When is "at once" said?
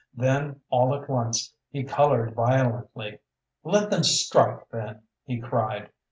0.95-1.53